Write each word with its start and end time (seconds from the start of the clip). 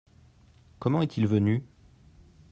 Comment 0.79 1.03
est-il 1.03 1.27
venu? 1.27 1.63